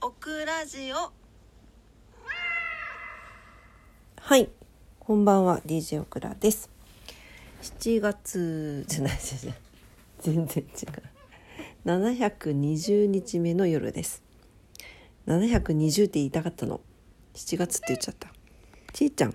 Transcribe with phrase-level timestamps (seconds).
[0.00, 1.12] オクラジオ
[4.20, 4.48] はい、
[5.00, 6.70] こんばんは DJ オクラです。
[7.62, 9.18] 7月じゃない
[10.20, 10.68] 全然違う。
[11.84, 14.22] 720日目の夜です。
[15.26, 16.80] 720って言いたかったの
[17.34, 18.32] ？7月って言っちゃった。
[18.92, 19.34] ちーちゃん。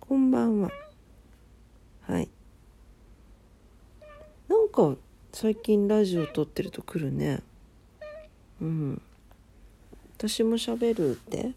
[0.00, 0.70] こんばんは。
[2.00, 2.30] はい。
[4.48, 4.96] なんか
[5.34, 7.42] 最近ラジオ撮ってると来るね。
[8.62, 9.02] うん。
[10.16, 11.52] 私も喋るって？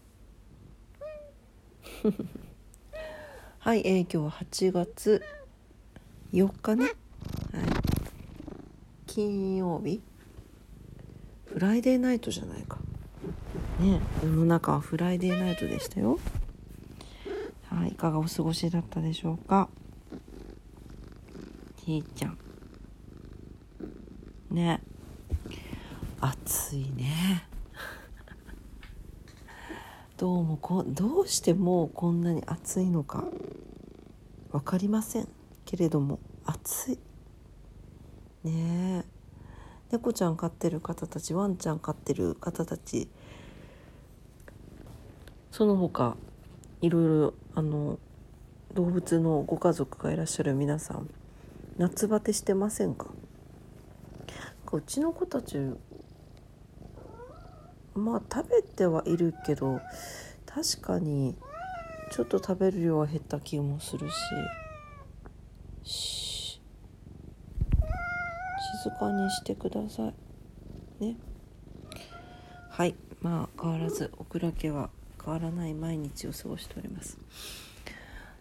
[3.60, 5.22] はい、えー今日は8月
[6.32, 6.92] 4日ね、はい、
[9.06, 10.02] 金曜日。
[11.46, 12.78] フライデーナイトじゃないか。
[13.80, 16.18] ね世の中はフライデーナイトでしたよ。
[17.70, 19.68] はいいかがお過ごしだったでしょうか？
[21.84, 22.38] ひーちゃん。
[24.50, 24.80] ね。
[26.20, 27.46] 暑いね。
[30.16, 33.24] どうもこどうしてもこんなに暑いのか
[34.50, 35.28] 分かりません。
[35.64, 36.98] けれども暑い。
[38.44, 39.16] ねえ。
[39.92, 43.08] 猫ちゃん飼ってる方たちワンちゃん飼ってる方たち
[45.52, 46.16] その他
[46.80, 48.00] いろいろあの
[48.74, 51.08] 動物のご家族がいらっしゃる皆さん
[51.78, 53.06] 夏バテしてませんか？
[54.72, 55.56] うちの子たち
[57.96, 59.80] まあ食べてはいるけど
[60.46, 61.36] 確かに
[62.10, 64.14] ちょっと食べる量は減った気もするし。
[65.82, 66.60] し。
[68.84, 70.12] 静かにしてくださ
[71.00, 71.16] いね。
[72.70, 72.94] はい。
[73.20, 74.90] まあ変わらずオクラ家は
[75.22, 77.18] 変わらない毎日を過ごしております。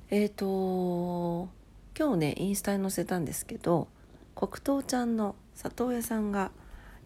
[0.10, 1.50] えーと
[1.98, 3.88] 今日ねインスタに載せたんですけど
[4.36, 6.52] 黒糖ちゃんの里親さんが、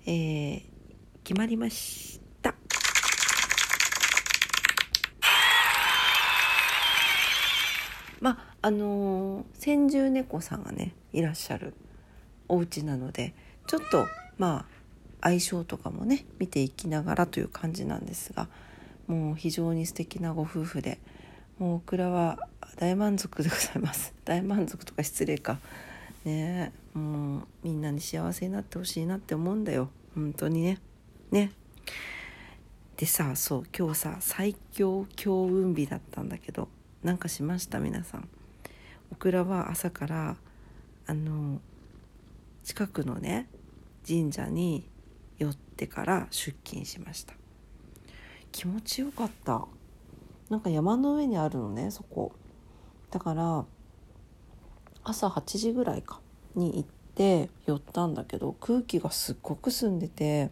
[0.06, 0.80] えー
[1.24, 2.29] 決まりました
[8.22, 11.74] まああのー先住猫さんがねいらっしゃる
[12.48, 13.34] お家なので
[13.68, 14.08] ちょっと
[14.38, 14.80] まあ
[15.22, 18.48] 相性とかもね見ていきながらという感じなんですが
[19.08, 21.00] もう非常に素敵なご夫婦で
[21.58, 22.40] もうオクラは
[22.78, 24.14] 大満足でございます。
[24.24, 25.60] 大満足とか失礼か。
[26.26, 29.90] ねもうみんなに幸せになってほしいなって思うんだよ。
[30.16, 30.80] 本当にね。
[31.32, 31.52] ね。
[32.96, 36.68] でさそう今日さ最強強運日だったんだけど
[37.04, 37.80] なんかしました？
[37.80, 38.28] 皆さん。
[39.12, 40.36] オクラは朝から
[41.08, 41.62] あの
[42.64, 43.48] 近くのね
[44.06, 44.86] 神社に
[45.38, 47.34] 寄ってから出勤しました。
[48.52, 49.66] 気持ちよかった。
[50.50, 52.34] なんか山の上にあるのねそこ。
[53.12, 53.66] だから
[55.04, 56.20] 朝8時ぐらいか
[56.56, 56.84] に行っ
[57.16, 60.52] て寄ったんだけど空気がすっごく澄んでて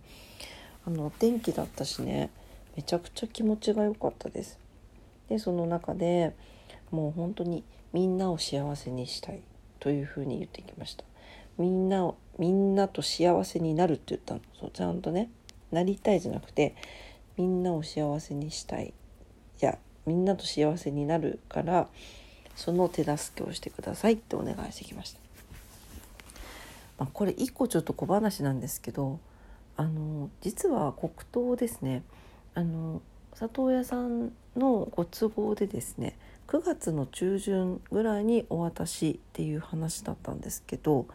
[0.85, 2.29] あのお天気だったしね
[2.78, 4.58] めちゃくちゃ気持ちが良かったです。
[5.30, 6.36] でその中で
[6.92, 9.42] もう本当にみんなを幸せにしたい
[9.80, 11.04] というふうに言ってきました。
[11.58, 15.30] みんなをみんなと幸せになるって言ったのそうちゃんとね
[15.72, 16.76] なりたいじゃなくて
[17.36, 18.94] みんなを幸せにしたい。
[19.62, 21.88] いやみんなと幸せになるから
[22.56, 25.20] その手助けをしてくださいってお願いしてきました、
[26.98, 29.20] まあ、これ一個ちょっと小話なんですけど
[29.76, 32.04] あの実は黒糖ですね。
[32.56, 33.02] あの
[33.34, 41.07] 里親さんのご都合でですね9月の中旬ぐらいにお渡しっていう話だったんですけど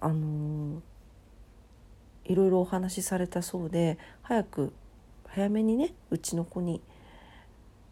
[0.00, 0.80] あの
[2.24, 4.72] いろいろお話しされたそうで早く
[5.26, 6.80] 早めにねうちの子に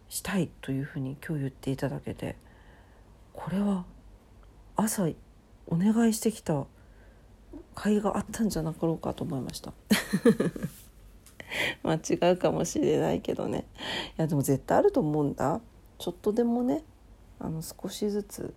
[0.09, 2.35] したいというふうに今日言っていただけて
[3.33, 3.85] これは
[4.75, 5.07] 朝
[5.67, 6.69] お願いしてきた甲
[7.75, 9.73] 斐があったんじゃなかろうかと思いました。
[11.83, 13.65] ま違うかもしれないけどね。
[14.17, 15.61] いやでも絶対あると思うんだ。
[15.97, 16.83] ちょっとでもね
[17.39, 18.53] あの少しずつ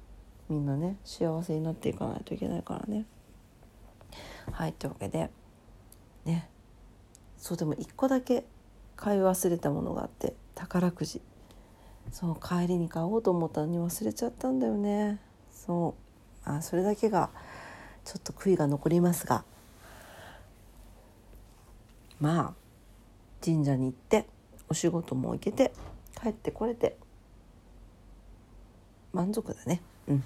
[0.48, 3.06] みんなね幸せになっていかないといけないからね。
[4.50, 5.30] はいというわけで
[6.24, 6.48] ね。
[7.36, 8.46] そうでも一個だけ
[8.96, 11.20] 買い忘れたものがあって宝くじ。
[12.12, 15.20] そう帰りに買おうと思ったのに忘れちゃったんだよね。
[15.50, 15.94] そ
[16.46, 16.48] う。
[16.48, 17.30] あそれだけが
[18.04, 19.44] ちょっと悔いが残りますが。
[22.20, 22.63] まあ
[23.44, 24.26] 神社に行って
[24.70, 25.72] お仕事も行けて
[26.20, 26.96] 帰ってこれて
[29.12, 29.82] 満足だね。
[30.08, 30.24] うん。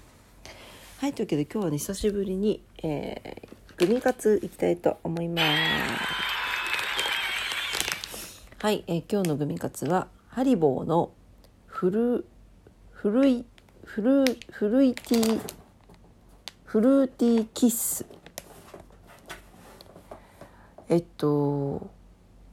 [0.99, 5.47] はいというわけで今日はね久しぶりに、えー、グミカツいきたいと思います。
[8.61, 11.11] はい、えー今日のグミカツはハリボーの
[11.67, 12.25] フル
[12.91, 13.45] フルイ
[13.83, 15.41] フルフルイティ
[16.65, 18.05] フルーティーキッス。
[20.87, 21.89] えっと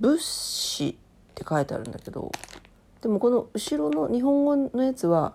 [0.00, 0.94] Bussi っ
[1.34, 2.30] て書いてあるんだけど
[3.00, 5.34] でもこの後ろの日本語のやつは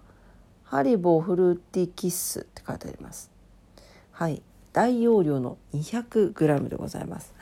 [0.63, 3.29] ハリボーフルーティーキッスって書いてあります。
[4.11, 4.41] はい。
[4.71, 7.33] 大容量の 200g でございます。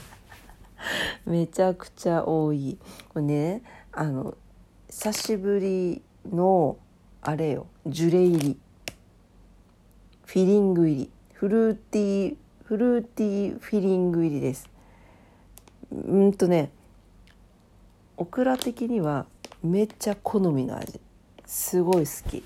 [1.26, 2.78] めちゃくちゃ多い。
[3.10, 3.62] これね
[3.92, 4.34] あの
[4.88, 6.78] 久しぶりの
[7.20, 7.66] あれよ。
[7.86, 8.58] ジュレ入り。
[10.24, 11.10] フィリング入り。
[11.34, 14.70] フルーティーフルーティーフィリング入りです。
[15.92, 16.70] うんとね
[18.16, 19.26] オクラ的には
[19.62, 21.00] めっちゃ好みの味。
[21.46, 22.42] すごい好き。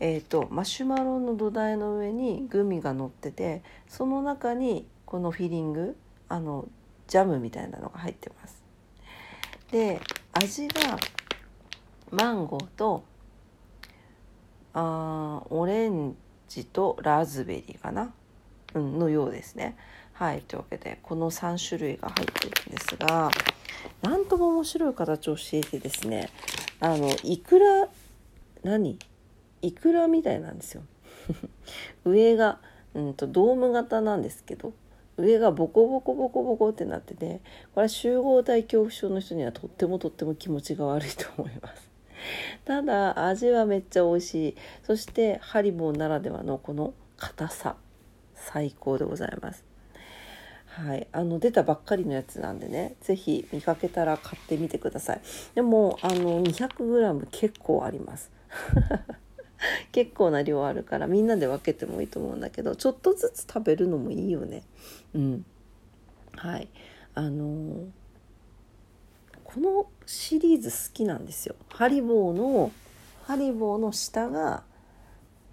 [0.00, 5.96] えーと、マシュマロの土台の上にグミが乗っててその中にこのフィリング
[6.28, 6.66] あの
[7.06, 8.62] ジャムみたいなのが入ってます。
[9.70, 10.00] で
[10.32, 10.98] 味が
[12.10, 13.04] マンゴーと
[14.74, 16.16] あオレン
[16.48, 18.12] ジとラズベリーかな、
[18.74, 19.76] うん、のようですね。
[20.22, 23.28] はいというわけでこの3種類が入ってるんですが
[24.02, 26.30] なんとも面白い形をしていてですね
[26.78, 27.88] あのいくら
[28.62, 29.00] 何？
[29.62, 30.84] いくらみたいなんですよ。
[32.06, 32.60] 上が、
[32.94, 34.72] うんと、ドーム型なんですけど
[35.16, 37.40] 上がボコボコボコボコってなってて
[37.74, 41.90] これは集合体恐怖症の人にはとってもとっても気持ちが悪いと思います。
[42.64, 44.56] ただ味はめっちゃ美味しい。
[44.84, 47.74] そしてハリボーならではのこの硬さ
[48.36, 49.71] 最高でございます。
[50.74, 55.20] はい、あの出たばっかりのやつなんでね是非見かけたら買ってみてください。
[55.54, 58.30] でもあの 200g 結構あります。
[59.92, 64.62] 結構な量あるからみんなで分けてもいいと思うんだけどちょっとずつ食べるのもいいよね。
[65.14, 65.44] うん。
[66.36, 66.68] はい。
[67.14, 67.86] あのー、
[69.44, 71.54] このシリーズ好きなんですよ。
[71.68, 72.72] ハリボーの
[73.24, 74.64] ハリボーの下が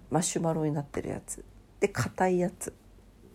[0.08, 1.44] マシュマロになってるやつ。
[1.78, 2.72] で硬いやつ。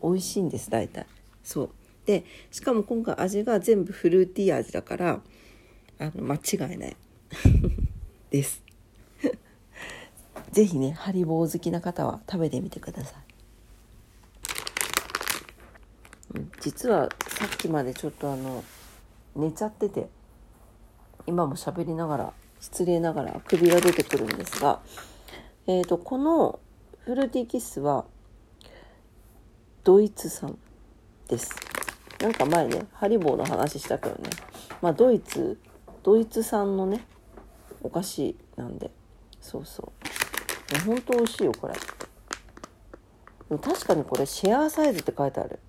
[0.02, 1.06] 美味しいんです大体。
[1.46, 1.70] そう。
[2.06, 5.22] でしかも今回味が全部フルーティー味だから
[6.00, 6.98] あの間違いない。
[8.30, 8.62] です。
[10.52, 13.26] 是非ねハリボー好きな方は食べてみてください。
[16.60, 18.64] 実はさっきまでちょっとあの
[19.36, 20.10] 寝ちゃってて
[21.28, 24.82] 今も喋りながら失礼ながら首が出てくるんですが、
[25.68, 26.60] えーと、この
[27.00, 28.06] フルーティーキッスは
[29.84, 30.58] ドイツ産。
[31.28, 31.56] です。
[32.22, 34.30] なんか前ねハリボーの話したけどね。
[34.82, 35.60] まあドイツ
[36.04, 37.06] ドイツ産のね
[37.82, 38.92] お菓子なんで。
[39.42, 39.92] そうそ
[40.84, 40.86] う。
[40.86, 41.74] ほんと美味しいよこれ。
[43.58, 45.60] 確かにこれシェアサイズって書いてある。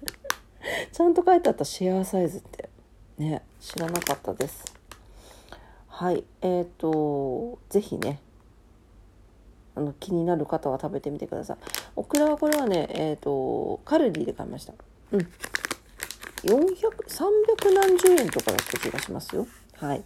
[0.90, 2.68] ちゃんと書いてあったシェアサイズって。
[3.18, 4.64] ね知らなかったです。
[5.88, 8.20] はいえっ、ー、と是非ね
[9.76, 11.56] あの気になる方は食べてみてください。
[11.96, 14.74] オクラはこれはねえっ、ー、とカルディで買いました。
[15.12, 15.20] うん。
[16.42, 19.46] 400300何十円とかだった気がしますよ。
[19.76, 20.04] はい。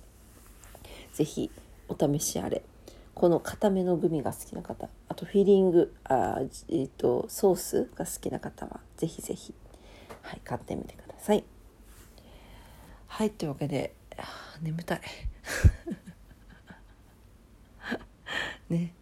[1.13, 1.51] 是非
[1.89, 2.63] お試しあれ。
[3.15, 4.89] この固めのグミが好きな方。
[5.09, 6.39] あとフィリングあ、
[6.69, 9.53] えーと、ソースが好きな方はぜひぜひ、
[10.23, 11.43] はい、買ってみてください。
[13.09, 13.95] はいというわけで
[14.63, 15.01] 眠たい。
[18.71, 18.95] ね。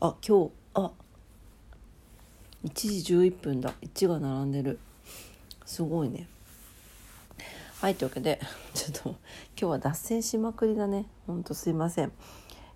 [0.00, 0.90] あ今日あ
[2.66, 3.74] 1時11分だ。
[3.80, 4.80] 1が並んでる。
[5.64, 6.28] すごいね。
[7.80, 8.40] はいというわけで
[8.74, 9.18] ちょっと今
[9.56, 11.06] 日は脱線しまくりだね。
[11.28, 12.12] ほんとすいません。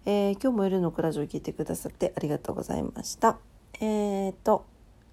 [0.06, 3.38] えー、今日も夜のクラジオを聞いてくださってありがとうございました。
[3.80, 4.64] えーと、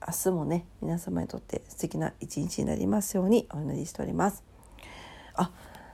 [0.07, 4.43] 明日もね、皆様にとって素敵な一日になりますようにお祈りしております。
[5.33, 5.51] あ、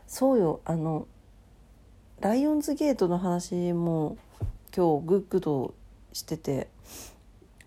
[0.07, 1.07] そうよ、あの、
[2.19, 4.17] ライオンズゲートの話も
[4.75, 5.73] 今日グッグド
[6.11, 6.67] してて、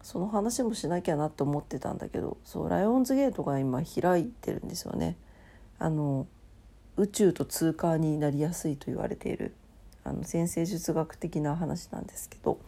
[0.06, 5.16] その話もしなきゃなと思ってたんだけど、そう、ライオンズゲートが今開いてるんですよね。
[5.80, 6.28] あの、
[6.96, 9.54] 宇宙と通過になりやすいと言われている
[10.04, 12.58] あの先生術学的な話なんですけど、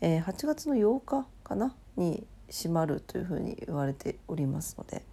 [0.00, 5.04] えー、8月の8日かなに閉まるというふうに言われておりますので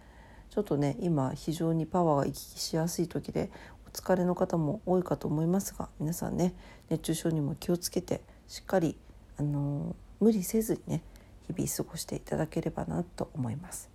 [0.50, 3.50] ちょっとね今非常にパワーが行き来しやすい時で
[3.86, 6.54] お疲れの方も多いかと思いますが皆さんね
[6.88, 8.96] 熱中症にも気をつけてしっかり、
[9.36, 11.02] あのー、無理せずにね
[11.48, 13.90] 日々過ごしていただければなと思います。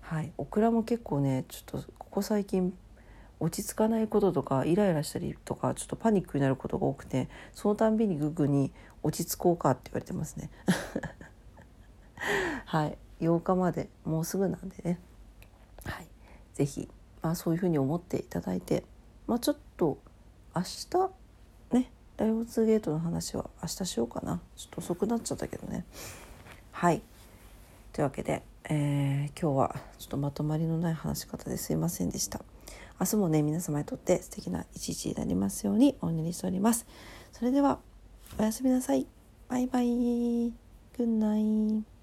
[0.00, 2.74] はい、オクラも結構ねちょっとここ最近
[3.38, 8.72] 落ち着かないこととかイライラしたりとかちょっとパニックになることが多くてそのたんびにググに
[9.02, 10.50] 落ち着こうかって言われてますね。
[12.66, 12.98] はい。
[13.20, 14.98] 8日までもうすぐなんでね。
[15.84, 16.08] はい。
[16.54, 16.88] 是非
[17.22, 18.84] まあそういうふうに思っていただいて
[19.26, 19.98] まあちょっと
[20.54, 21.10] 明日
[21.72, 24.40] ねライオンズゲートの話は明日しようかな。
[24.56, 25.86] ちょっと遅くなっちゃったけどね。
[26.80, 27.02] はい。
[27.92, 32.40] というわけで、えー、今日はちょっとまとまりのない話し方ですいませんでした。
[32.98, 36.86] 明日もね皆様にとって素敵な一日になりますようにお祈りしております。
[37.32, 37.80] それでは
[38.38, 39.06] おやすみなさい。
[39.48, 39.88] バイバイ。
[39.90, 40.54] グ
[41.04, 41.99] ッナイ